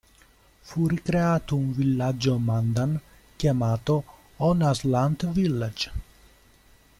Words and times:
Fu 0.61 0.87
ricreato 0.87 1.55
un 1.55 1.73
villaggio 1.73 2.39
Mandan, 2.39 2.99
chiamato 3.35 4.03
"On-a-Slant 4.37 5.27
Village". 5.27 5.91